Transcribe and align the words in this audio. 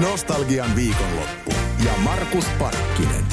Nostalgian 0.00 0.76
viikonloppu 0.76 1.52
ja 1.84 1.92
Markus 1.96 2.44
Parkkinen. 2.58 3.24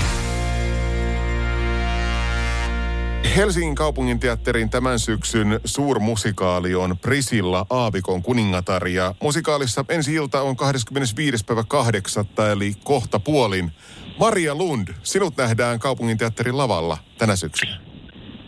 Helsingin 3.36 3.76
kaupunginteatterin 3.76 4.70
tämän 4.70 5.00
syksyn 5.00 5.60
suurmusikaali 5.66 6.76
on 6.76 6.98
Prisilla 6.98 7.66
Aavikon 7.70 8.24
kuningatar 8.24 8.88
ja 8.88 9.16
musikaalissa 9.22 9.86
ensi 9.90 10.14
ilta 10.14 10.42
on 10.42 10.56
25. 10.56 11.46
päivä 11.46 11.64
8. 11.64 12.26
eli 12.52 12.74
kohta 12.84 13.20
puolin. 13.20 13.72
Maria 14.20 14.56
Lund, 14.56 14.88
sinut 15.04 15.38
nähdään 15.38 15.80
kaupunginteatterin 15.80 16.58
lavalla 16.58 16.98
tänä 17.18 17.36
syksynä. 17.36 17.87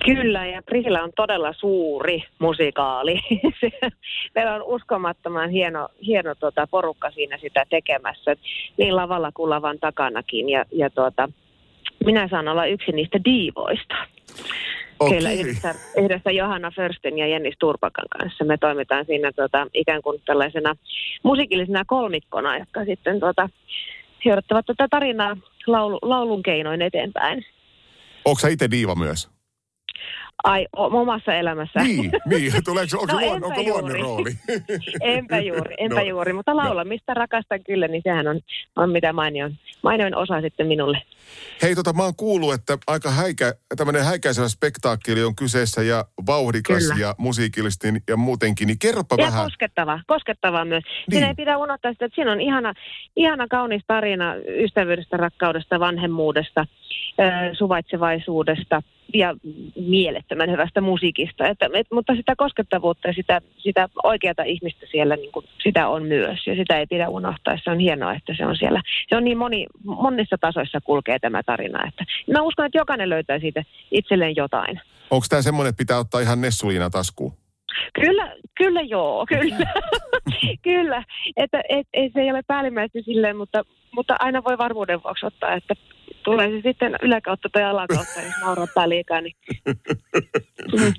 Kyllä, 0.06 0.46
ja 0.46 0.62
Prisilla 0.62 1.04
on 1.04 1.12
todella 1.16 1.54
suuri 1.54 2.24
musikaali. 2.40 3.20
Meillä 4.36 4.56
on 4.56 4.64
uskomattoman 4.64 5.50
hieno, 5.50 5.90
hieno 6.06 6.36
tuota, 6.36 6.68
porukka 6.68 7.12
siinä 7.12 7.38
sitä 7.38 7.66
tekemässä, 7.70 8.36
niin 8.78 8.96
lavalla 8.96 9.32
kuin 9.32 9.50
lavan 9.50 9.80
takanakin. 9.80 10.50
Ja, 10.50 10.66
ja 10.72 10.90
tuota, 10.90 11.30
minä 12.06 12.28
saan 12.28 12.48
olla 12.48 12.66
yksi 12.66 12.92
niistä 12.92 13.20
diivoista. 13.26 13.96
Okei. 15.00 15.18
Kyllä 15.18 15.32
yhdessä, 15.32 15.76
yhdessä 15.98 16.32
Johanna 16.32 16.72
Försten 16.72 17.18
ja 17.18 17.28
Jenni 17.28 17.52
Sturpakan 17.52 18.06
kanssa. 18.20 18.46
Me 18.46 18.58
toimitaan 18.58 19.06
siinä 19.06 19.32
tuota, 19.32 19.68
ikään 19.74 20.02
kuin 20.02 20.22
tällaisena 20.26 20.76
musiikillisena 21.24 21.86
kolmikkona, 21.86 22.58
jotka 22.58 22.86
sitten 22.86 23.20
tuota, 23.20 23.50
johdattavat 24.26 24.66
tätä 24.66 24.88
tarinaa 24.90 25.38
laulu, 25.68 26.00
laulun 26.02 26.44
keinoin 26.44 26.82
eteenpäin. 26.82 27.46
Onko 28.26 28.40
sä 28.40 28.48
itse 28.48 28.72
diiva 28.72 28.96
myös? 28.96 29.39
Ai, 30.44 30.68
o- 30.78 31.00
omassa 31.02 31.34
elämässä. 31.34 31.80
Niin, 31.84 32.12
niin. 32.26 32.52
Tuleeko, 32.66 32.98
onko, 33.00 33.14
No 33.14 33.20
no, 33.20 33.26
luon, 33.26 33.44
onko 33.44 33.64
luonne 33.64 34.00
juuri. 34.00 34.02
rooli? 34.02 34.32
Enpä 35.18 35.40
juuri, 35.40 35.76
enpä 35.78 35.96
No. 35.96 36.02
juuri. 36.02 36.34
Mutta 36.34 36.56
laulamista 36.56 37.14
rakastan 37.14 37.64
kyllä, 37.64 37.88
niin 37.88 38.02
sehän 38.04 38.28
on, 38.28 38.40
on 38.76 38.90
mitä 38.90 39.14
mainion, 39.14 39.52
mainion 39.84 40.16
osa 40.16 40.42
sitten 40.42 40.68
minulle. 40.68 41.02
Hei, 41.62 41.76
tota, 41.76 41.94
mä 41.94 42.04
oon 42.04 42.16
kuullut, 42.16 42.54
että 42.54 42.78
aika 42.88 43.12
häikä, 43.12 43.54
tämmöinen 43.78 44.06
häikäisevä 44.06 44.48
spektaakkeli 44.50 45.24
on 45.24 45.36
kyseessä 45.36 45.84
ja 45.84 46.06
vauhdikas 46.28 46.84
Kyllä. 46.84 46.96
ja 47.02 47.16
musiikillisesti 47.18 47.88
ja 48.08 48.18
muutenkin. 48.18 48.68
Niin 48.68 48.80
kerropa 48.80 49.16
Ja 49.20 49.26
vähän. 49.26 49.44
koskettava, 49.46 50.00
koskettava 50.08 50.66
myös. 50.66 50.84
Niin. 50.84 51.04
Siinä 51.12 51.28
ei 51.28 51.36
pidä 51.36 51.58
unohtaa 51.58 51.92
sitä, 51.92 52.06
että 52.06 52.16
siinä 52.16 52.32
on 52.32 52.42
ihana, 52.42 52.74
ihana 53.16 53.48
kaunis 53.48 53.82
tarina 53.88 54.36
ystävyydestä, 54.64 55.18
rakkaudesta, 55.18 55.80
vanhemmuudesta, 55.80 56.66
ö, 57.20 57.56
suvaitsevaisuudesta 57.56 58.82
ja 59.14 59.36
mielettömän 59.76 60.52
hyvästä 60.52 60.82
musiikista. 60.82 61.48
Että, 61.48 61.70
et, 61.74 61.88
mutta 61.92 62.16
sitä 62.16 62.34
koskettavuutta 62.38 63.08
ja 63.08 63.14
sitä, 63.14 63.42
sitä 63.58 63.90
oikeata 64.04 64.44
ihmistä 64.44 64.86
siellä, 64.92 65.16
niin 65.16 65.32
kuin, 65.32 65.46
sitä 65.64 65.88
on 65.88 66.04
myös. 66.04 66.48
Ja 66.48 66.56
sitä 66.56 66.78
ei 66.80 66.88
pidä 66.88 67.10
unohtaa. 67.10 67.58
Se 67.64 67.72
on 67.72 67.80
hienoa, 67.80 68.14
että 68.14 68.34
se 68.38 68.46
on 68.46 68.56
siellä. 68.56 68.82
Se 69.10 69.16
on 69.16 69.24
niin 69.24 69.38
moni, 69.38 69.66
monissa 69.84 70.38
tasoissa 70.42 70.82
kulkee 70.82 71.20
tämä 71.20 71.44
tarina. 71.44 71.88
Että 71.88 72.04
mä 72.34 72.42
uskon, 72.42 72.66
että 72.66 72.78
jokainen 72.78 73.10
löytää 73.10 73.40
siitä 73.40 73.64
itselleen 73.92 74.36
jotain. 74.36 74.82
Onko 75.12 75.26
tämä 75.30 75.42
semmoinen, 75.42 75.70
että 75.70 75.78
pitää 75.78 76.00
ottaa 76.00 76.22
ihan 76.22 76.42
Nessuliina 76.42 76.90
taskuun? 76.90 77.34
Kyllä, 77.94 78.36
kyllä 78.58 78.82
joo, 78.82 79.26
kyllä. 79.26 79.58
kyllä, 80.62 81.04
että 81.38 81.62
et, 81.70 81.88
et, 81.94 82.14
se 82.14 82.22
ei 82.22 82.32
ole 82.32 82.42
päällimmäisesti 82.48 83.04
silleen, 83.04 83.38
mutta, 83.38 83.64
mutta 83.92 84.16
aina 84.20 84.44
voi 84.44 84.58
varmuuden 84.58 85.04
vuoksi 85.04 85.26
ottaa, 85.26 85.54
että 85.54 85.76
tulee 86.32 86.50
se 86.50 86.62
sitten 86.70 86.96
yläkautta 87.02 87.50
tai 87.54 87.64
alakautta, 87.64 88.22
jos 88.22 88.34
naurattaa 88.42 88.90
liikaa, 88.90 89.22
niin 89.22 89.36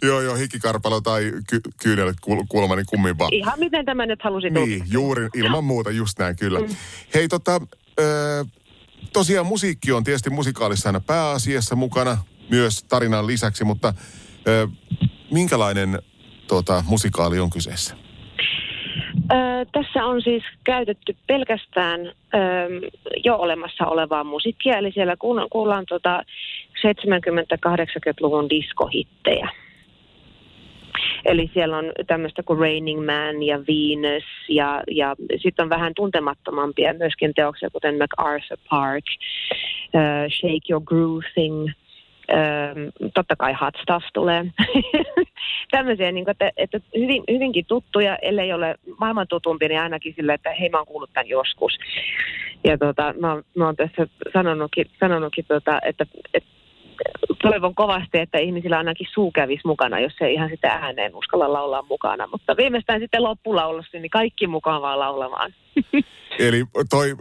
joo, 0.06 0.20
joo, 0.20 0.34
hikikarpalo 0.34 1.00
tai 1.00 1.32
ky- 1.50 1.60
kyynelet 1.82 2.16
kul- 2.26 2.44
kulma, 2.48 2.76
niin 2.76 2.86
kummin 2.88 3.18
vaan. 3.18 3.34
ihan 3.34 3.58
miten 3.58 3.84
tämä 3.84 4.06
nyt 4.06 4.22
halusi 4.22 4.50
Niin, 4.50 4.82
juuri, 4.90 5.28
ilman 5.34 5.64
muuta, 5.64 5.90
just 5.90 6.18
näin, 6.18 6.36
kyllä. 6.36 6.60
Hei, 7.14 7.28
tota, 7.28 7.60
ö, 8.00 8.44
tosiaan 9.12 9.46
musiikki 9.46 9.92
on 9.92 10.04
tietysti 10.04 10.30
musikaalissa 10.30 10.88
aina 10.88 11.00
pääasiassa 11.00 11.76
mukana, 11.76 12.18
myös 12.50 12.84
tarinan 12.84 13.26
lisäksi, 13.26 13.64
mutta 13.64 13.94
ö, 14.48 14.68
minkälainen 15.30 15.98
tota, 16.46 16.84
musikaali 16.86 17.40
on 17.40 17.50
kyseessä? 17.50 17.96
Tässä 19.72 20.04
on 20.04 20.22
siis 20.22 20.42
käytetty 20.64 21.16
pelkästään 21.26 22.06
ö, 22.06 22.12
jo 23.24 23.36
olemassa 23.36 23.86
olevaa 23.86 24.24
musiikkia, 24.24 24.78
eli 24.78 24.92
siellä 24.92 25.16
kuullaan, 25.50 25.84
tota 25.88 26.22
70-80-luvun 26.78 28.50
diskohittejä. 28.50 29.48
Eli 31.24 31.50
siellä 31.54 31.76
on 31.76 31.92
tämmöistä 32.06 32.42
kuin 32.42 32.58
Raining 32.58 33.06
Man 33.06 33.42
ja 33.42 33.58
Venus 33.58 34.24
ja, 34.48 34.82
ja 34.90 35.16
sitten 35.42 35.62
on 35.62 35.70
vähän 35.70 35.92
tuntemattomampia 35.96 36.94
myöskin 36.94 37.34
teoksia, 37.34 37.70
kuten 37.70 37.98
MacArthur 37.98 38.58
Park, 38.70 39.04
uh, 39.94 40.32
Shake 40.32 40.66
Your 40.70 40.82
Groove 40.84 41.26
Thing, 41.34 41.62
um, 41.64 43.10
totta 43.14 43.36
kai 43.36 43.52
Hot 43.52 43.74
Stuff 43.82 44.06
tulee. 44.14 44.44
Tämmöisiä, 45.80 46.12
niin 46.12 46.24
kuin, 46.24 46.32
että, 46.32 46.50
että 46.56 46.80
hyvin, 46.96 47.24
hyvinkin 47.30 47.66
tuttuja, 47.66 48.16
ellei 48.16 48.52
ole 48.52 48.74
maailman 48.98 49.28
tutumpi, 49.28 49.68
niin 49.68 49.80
ainakin 49.80 50.14
sillä, 50.16 50.34
että 50.34 50.50
hei 50.60 50.68
mä 50.68 50.76
oon 50.76 50.86
kuullut 50.86 51.12
tämän 51.12 51.28
joskus. 51.28 51.72
Ja 52.64 52.78
tota, 52.78 53.14
mä, 53.20 53.42
mä 53.56 53.64
oon 53.66 53.76
tässä 53.76 54.06
sanonutkin, 54.32 54.90
sanonutkin 55.00 55.44
tota, 55.48 55.78
että, 55.84 56.06
että 56.34 56.50
toivon 57.42 57.74
kovasti, 57.74 58.18
että 58.18 58.38
ihmisillä 58.38 58.78
ainakin 58.78 59.06
suu 59.14 59.30
kävisi 59.32 59.66
mukana, 59.66 60.00
jos 60.00 60.12
ei 60.20 60.34
ihan 60.34 60.50
sitä 60.50 60.68
ääneen 60.68 61.16
uskalla 61.16 61.52
laulaa 61.52 61.82
mukana. 61.82 62.26
Mutta 62.26 62.56
viimeistään 62.56 63.00
sitten 63.00 63.22
loppulaulussa, 63.22 63.98
niin 63.98 64.10
kaikki 64.10 64.46
mukaan 64.46 64.82
vaan 64.82 64.98
laulamaan. 64.98 65.54
Eli 66.46 66.64
toi, 66.90 67.16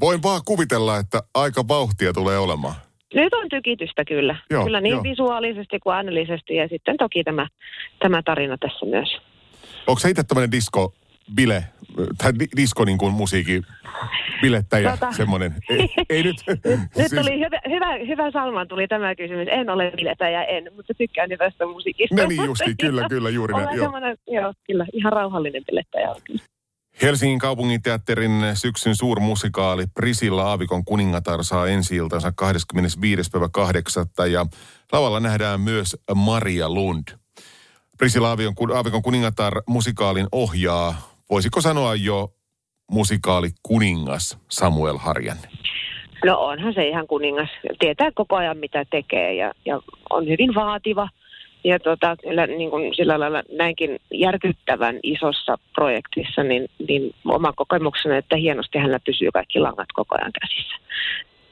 voin 0.00 0.22
vaan 0.22 0.40
kuvitella, 0.44 0.98
että 0.98 1.22
aika 1.34 1.68
vauhtia 1.68 2.12
tulee 2.12 2.38
olemaan. 2.38 2.74
Nyt 3.14 3.34
on 3.34 3.48
tykitystä 3.48 4.04
kyllä. 4.04 4.36
Joo, 4.50 4.64
kyllä 4.64 4.80
niin 4.80 4.92
joo. 4.92 5.02
visuaalisesti 5.02 5.78
kuin 5.78 5.94
äänellisesti 5.96 6.54
ja 6.54 6.68
sitten 6.68 6.96
toki 6.96 7.24
tämä, 7.24 7.46
tämä 7.98 8.22
tarina 8.22 8.56
tässä 8.60 8.86
myös. 8.86 9.16
Onko 9.86 9.98
se 9.98 10.10
itse 10.10 10.22
tämmöinen 10.22 10.52
disco 10.52 10.92
bile, 11.34 11.64
tai 12.22 12.32
di- 12.38 12.48
disco 12.56 12.84
niin 12.84 12.98
kuin 12.98 13.12
musiikin 13.12 13.62
bilettäjä, 14.42 14.90
Tota. 14.90 15.12
semmoinen? 15.12 15.54
Ei, 15.70 15.88
ei 16.10 16.22
nyt. 16.22 16.36
Nyt 16.46 16.80
siis- 16.96 17.10
tuli 17.10 17.38
hyvä, 17.38 17.60
hyvä, 17.68 18.06
hyvä 18.06 18.30
Salman 18.30 18.68
tuli 18.68 18.88
tämä 18.88 19.14
kysymys. 19.14 19.48
En 19.50 19.70
ole 19.70 19.92
biletäjä, 19.96 20.44
en, 20.44 20.70
mutta 20.76 20.94
tykkään 20.94 21.30
hyvästä 21.30 21.66
musiikista. 21.66 22.14
No 22.16 22.26
niin 22.28 22.44
justiin, 22.44 22.76
kyllä, 22.80 23.08
kyllä, 23.08 23.30
juuri 23.30 23.54
näin. 23.54 23.66
Olen 23.66 23.76
Joo. 23.76 23.84
semmoinen, 23.84 24.16
joo, 24.26 24.52
kyllä, 24.66 24.86
ihan 24.92 25.12
rauhallinen 25.12 25.64
bilettäjä. 25.64 26.10
on 26.10 26.16
kyllä. 26.24 26.42
Helsingin 27.02 27.38
kaupunginteatterin 27.38 28.30
syksyn 28.54 28.94
suurmusikaali 28.94 29.84
Prisilla 29.94 30.42
Aavikon 30.42 30.84
kuningatar 30.84 31.44
saa 31.44 31.66
ensi 31.66 31.96
iltansa 31.96 32.32
25. 32.36 33.30
päivä 33.30 33.48
8. 33.52 34.04
ja 34.32 34.46
lavalla 34.92 35.20
nähdään 35.20 35.60
myös 35.60 35.96
Maria 36.14 36.70
Lund. 36.70 37.04
Prisilla 37.98 38.28
Aavikon 38.28 39.02
kuningatar 39.02 39.52
musikaalin 39.66 40.26
ohjaa, 40.32 40.94
voisiko 41.30 41.60
sanoa 41.60 41.94
jo 41.94 42.28
musikaali 42.90 43.48
kuningas 43.62 44.38
Samuel 44.50 44.96
Harjanne. 44.98 45.48
No 46.24 46.38
onhan 46.38 46.74
se 46.74 46.88
ihan 46.88 47.06
kuningas. 47.06 47.48
Tietää 47.78 48.10
koko 48.14 48.36
ajan 48.36 48.58
mitä 48.58 48.84
tekee 48.90 49.34
ja, 49.34 49.52
ja 49.64 49.80
on 50.10 50.24
hyvin 50.24 50.54
vaativa. 50.54 51.08
Ja 51.66 51.78
tota, 51.78 52.16
kyllä 52.22 52.46
niin 52.46 52.70
kuin 52.70 52.94
sillä 52.94 53.20
lailla 53.20 53.42
näinkin 53.52 53.98
järkyttävän 54.10 54.98
isossa 55.02 55.58
projektissa, 55.74 56.42
niin, 56.42 56.68
niin 56.88 57.14
oma 57.24 57.52
kokemukseni, 57.52 58.16
että 58.16 58.36
hienosti 58.36 58.78
hänellä 58.78 58.98
pysyy 59.06 59.28
kaikki 59.32 59.58
langat 59.58 59.88
koko 59.94 60.14
ajan 60.14 60.32
käsissä. 60.40 60.76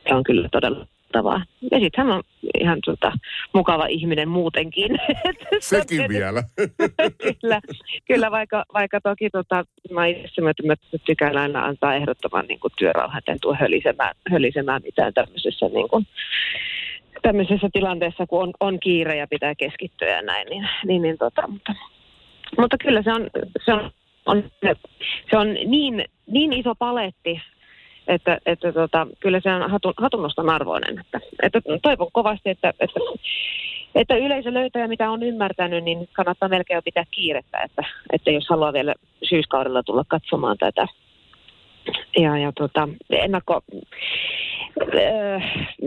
Se 0.09 0.15
on 0.15 0.25
kyllä 0.25 0.49
todella 0.53 0.87
tavaa. 1.13 1.45
Ja 1.71 1.81
sitten 1.81 2.07
hän 2.07 2.17
on 2.17 2.23
ihan 2.61 2.79
tota, 2.85 3.13
mukava 3.53 3.87
ihminen 3.87 4.29
muutenkin. 4.29 4.99
Sekin 5.61 6.09
vielä. 6.09 6.43
kyllä, 7.41 7.61
kyllä 8.07 8.31
vaikka, 8.31 8.65
vaikka 8.75 9.01
toki 9.01 9.31
tota, 9.31 9.65
mä 9.91 10.07
itse 10.07 10.41
mä, 10.41 10.75
tykkään 11.05 11.37
aina 11.37 11.65
antaa 11.65 11.95
ehdottoman 11.95 12.47
niin 12.47 12.61
kuin, 12.61 12.73
työrauhan, 12.79 13.19
että 13.19 13.33
en 13.33 13.41
tule 13.41 13.57
hölisemään, 13.57 14.15
hölisemään 14.31 14.83
mitään 14.85 15.15
tämmöisessä, 15.15 15.67
niin 15.69 15.89
kuin, 15.89 16.07
tämmöisessä 17.25 17.69
tilanteessa, 17.73 18.27
kun 18.27 18.43
on, 18.43 18.53
on 18.61 18.81
kiire 18.81 19.17
ja 19.17 19.27
pitää 19.27 19.55
keskittyä 19.55 20.09
ja 20.09 20.23
näin, 20.23 20.47
niin, 20.49 20.69
niin, 20.85 21.03
niin 21.03 21.19
tota, 21.19 21.49
mutta, 21.49 21.75
mutta 22.59 22.77
kyllä 22.79 23.03
se 23.03 23.13
on, 23.13 23.31
se 23.65 23.73
on, 23.73 23.91
on, 24.27 24.45
se 25.31 25.37
on 25.37 25.55
niin, 25.55 26.05
niin 26.27 26.53
iso 26.53 26.75
paletti, 26.75 27.41
että, 28.09 28.39
että 28.47 28.73
tota, 28.73 29.07
kyllä 29.21 29.41
se 29.41 29.55
on 29.55 29.71
hatun, 29.71 29.95
hatunnoston 29.97 30.51
arvoinen. 30.51 30.99
Että, 30.99 31.21
että 31.43 31.61
toivon 31.83 32.09
kovasti, 32.13 32.51
että, 32.51 32.73
että, 32.81 33.01
että 33.95 34.17
yleisö 34.17 34.55
löytää 34.55 34.83
ja 34.83 34.89
mitä 34.89 35.11
on 35.11 35.23
ymmärtänyt, 35.23 35.85
niin 35.85 36.09
kannattaa 36.13 36.49
melkein 36.49 36.77
jo 36.77 36.83
pitää 36.83 37.05
kiirettä, 37.11 37.59
että, 37.59 37.83
että 38.13 38.31
jos 38.31 38.49
haluaa 38.49 38.73
vielä 38.73 38.95
syyskaudella 39.29 39.83
tulla 39.83 40.05
katsomaan 40.09 40.59
tätä. 40.59 40.87
Ja, 42.19 42.39
ja 42.39 42.53
tota, 42.53 42.89
ennakko, 43.11 43.61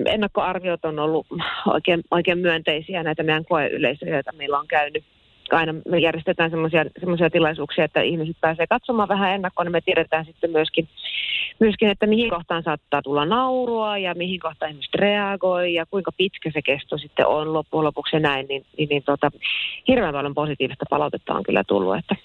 ennakkoarviot 0.06 0.86
on 0.86 1.00
ollut 1.00 1.28
oikein, 1.68 2.04
oikein 2.12 2.38
myönteisiä 2.38 3.04
näitä 3.04 3.24
meidän 3.24 3.46
koeyleisöjä, 3.46 4.14
joita 4.14 4.32
meillä 4.32 4.60
on 4.60 4.68
käynyt, 4.68 5.04
aina 5.52 5.74
me 5.88 6.00
järjestetään 6.00 6.52
semmoisia 7.00 7.30
tilaisuuksia, 7.32 7.86
että 7.86 8.02
ihmiset 8.02 8.38
pääsee 8.42 8.68
katsomaan 8.68 9.10
vähän 9.10 9.34
ennakkoon, 9.34 9.66
niin 9.66 9.72
me 9.72 9.82
tiedetään 9.82 10.26
sitten 10.26 10.52
myöskin, 10.52 10.88
myöskin, 11.60 11.90
että 11.90 12.08
mihin 12.08 12.30
kohtaan 12.30 12.64
saattaa 12.64 13.02
tulla 13.02 13.26
naurua 13.26 13.98
ja 13.98 14.16
mihin 14.16 14.40
kohtaan 14.40 14.72
ihmiset 14.72 14.96
reagoi 14.96 15.74
ja 15.74 15.86
kuinka 15.86 16.12
pitkä 16.12 16.52
se 16.54 16.62
kesto 16.62 16.98
sitten 16.98 17.28
on 17.28 17.54
loppujen 17.54 17.84
lopuksi 17.86 18.16
ja 18.16 18.20
näin, 18.20 18.46
niin, 18.48 18.66
niin, 18.78 18.90
niin 18.90 19.04
tota, 19.04 19.32
hirveän 19.88 20.14
paljon 20.14 20.34
positiivista 20.34 20.86
palautetta 20.90 21.34
on 21.34 21.44
kyllä 21.44 21.64
tullut, 21.64 21.98
että, 21.98 22.16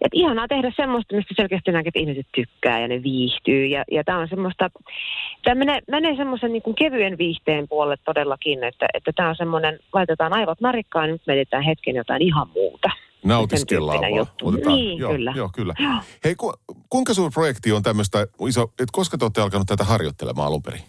että 0.00 0.12
ihanaa 0.12 0.48
tehdä 0.48 0.72
semmoista, 0.76 1.16
mistä 1.16 1.34
selkeästi 1.36 1.72
näkee, 1.72 1.88
että 1.88 2.00
ihmiset 2.00 2.26
tykkää 2.34 2.80
ja 2.80 2.88
ne 2.88 3.02
viihtyy 3.02 3.66
ja, 3.66 3.84
ja 3.90 4.04
tämä 4.04 4.18
on 4.18 4.28
semmoista, 4.28 4.70
tämä 5.42 5.54
menee, 5.54 5.80
menee 5.90 6.16
semmoisen 6.16 6.52
niin 6.52 6.74
kevyen 6.78 7.18
viihteen 7.18 7.68
puolelle 7.68 7.96
todellakin, 8.04 8.64
että, 8.64 8.86
että 8.94 9.12
tämä 9.16 9.28
on 9.28 9.36
semmoinen, 9.36 9.78
laitetaan 9.92 10.32
aivot 10.32 10.60
narikkaan 10.60 11.08
ja 11.08 11.12
nyt 11.12 11.22
mietitään 11.26 11.62
hetken 11.62 11.96
jotain 11.96 12.22
ihan 12.22 12.48
muuta. 12.54 12.90
Nautiskellaan 13.24 14.00
vaan. 14.00 14.26
Otetaan. 14.42 14.76
Niin, 14.76 14.98
joo, 14.98 15.12
kyllä. 15.12 15.32
Joo, 15.36 15.50
kyllä. 15.54 15.74
Joo. 15.78 15.92
Hei, 16.24 16.34
ku, 16.34 16.52
kuinka 16.90 17.14
suuri 17.14 17.30
projekti 17.34 17.72
on 17.72 17.82
tämmöistä 17.82 18.26
iso, 18.48 18.62
että 18.62 18.92
koska 18.92 19.18
te 19.18 19.24
olette 19.24 19.40
alkanut 19.40 19.66
tätä 19.66 19.84
harjoittelemaan 19.84 20.46
alun 20.48 20.62
perin? 20.62 20.80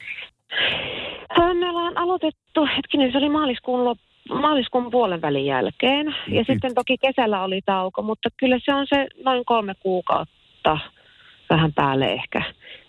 Me 1.54 1.70
ollaan 1.70 1.98
aloitettu, 1.98 2.68
hetkinen, 2.78 3.12
se 3.12 3.18
oli 3.18 3.30
maaliskuun 3.30 3.86
loppu 3.86 4.10
maaliskuun 4.30 4.92
puolen 4.92 5.22
välin 5.22 5.46
jälkeen. 5.46 6.16
Ja 6.28 6.44
sitten 6.48 6.76
toki 6.76 6.98
kesällä 6.98 7.44
oli 7.44 7.62
tauko, 7.66 8.02
mutta 8.02 8.30
kyllä 8.38 8.60
se 8.66 8.74
on 8.74 8.88
se 8.90 9.08
noin 9.24 9.46
kolme 9.46 9.74
kuukautta 9.76 10.78
vähän 11.50 11.74
päälle 11.74 12.06
ehkä, 12.06 12.44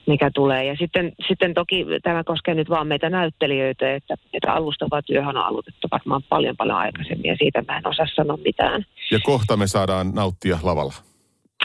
mikä 0.06 0.30
tulee. 0.34 0.64
Ja 0.64 0.76
sitten, 0.76 1.12
sitten 1.28 1.54
toki 1.54 1.86
tämä 2.02 2.24
koskee 2.24 2.54
nyt 2.54 2.70
vaan 2.70 2.86
meitä 2.86 3.10
näyttelijöitä, 3.10 3.94
että, 3.94 4.14
että 4.32 4.52
alustava 4.52 5.02
työhön 5.02 5.36
on 5.36 5.44
aloitettu 5.44 5.88
varmaan 5.92 6.22
paljon 6.28 6.56
paljon 6.56 6.78
aikaisemmin 6.78 7.28
ja 7.28 7.36
siitä 7.38 7.64
mä 7.68 7.78
en 7.78 7.88
osaa 7.88 8.06
sanoa 8.14 8.38
mitään. 8.44 8.84
Ja 9.10 9.18
kohta 9.22 9.56
me 9.56 9.66
saadaan 9.66 10.10
nauttia 10.14 10.58
lavalla. 10.62 10.94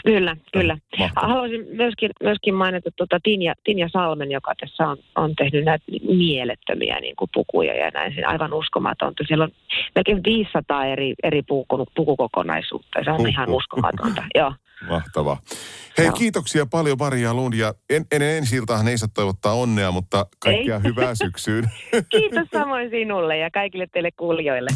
Kyllä, 0.04 0.36
kyllä. 0.52 0.78
Mahtavaa. 0.98 1.28
Haluaisin 1.28 1.66
myöskin, 1.72 2.10
myöskin 2.22 2.54
mainita 2.54 2.90
tuota 2.96 3.20
Tinja, 3.22 3.54
Tinja 3.64 3.88
Salmen, 3.88 4.30
joka 4.30 4.52
tässä 4.60 4.88
on, 4.88 4.96
on 5.16 5.36
tehnyt 5.36 5.64
näitä 5.64 5.84
mielettömiä 6.08 7.00
niin 7.00 7.16
kuin 7.16 7.30
pukuja 7.34 7.74
ja 7.74 7.90
näin. 7.94 8.14
Se 8.14 8.24
aivan 8.24 8.54
uskomatonta. 8.54 9.24
Siellä 9.28 9.44
on 9.44 9.50
melkein 9.94 10.20
500 10.24 10.84
eri, 10.84 11.14
eri 11.22 11.42
puku, 11.42 11.86
pukukokonaisuutta. 11.94 13.04
Se 13.04 13.10
on 13.10 13.20
uh, 13.20 13.28
ihan 13.28 13.48
uskomatonta. 13.48 14.22
Joo. 14.38 14.52
Mahtavaa. 14.88 15.40
Hei, 15.98 16.06
Joo. 16.06 16.16
kiitoksia 16.16 16.66
paljon 16.66 16.96
Maria 16.98 17.34
Lund 17.34 17.54
ja 17.54 17.74
en, 17.90 18.06
ennen 18.10 18.36
ensi 18.36 18.56
iltaan 18.56 18.88
ei 18.88 18.98
saa 18.98 19.08
toivottaa 19.14 19.52
onnea, 19.52 19.90
mutta 19.90 20.26
kaikkea 20.38 20.76
ei. 20.76 20.82
hyvää 20.82 21.14
syksyyn. 21.14 21.70
Kiitos 22.10 22.48
samoin 22.52 22.90
sinulle 22.90 23.38
ja 23.38 23.50
kaikille 23.50 23.86
teille 23.86 24.10
kuulijoille. 24.10 24.70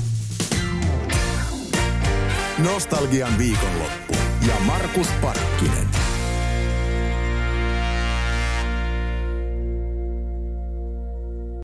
Nostalgian 2.58 3.38
viikonloppu 3.38 4.14
ja 4.48 4.54
Markus 4.66 5.08
Parkkinen. 5.22 5.89